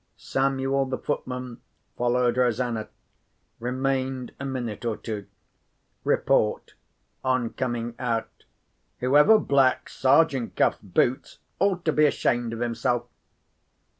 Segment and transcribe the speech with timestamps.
[0.17, 1.61] Samuel, the footman,
[1.95, 2.87] followed Rosanna.
[3.59, 5.27] Remained a minute or two.
[6.03, 6.73] Report,
[7.23, 8.45] on coming out:
[8.97, 13.03] "Whoever blacks Sergeant Cuff's boots ought to be ashamed of himself."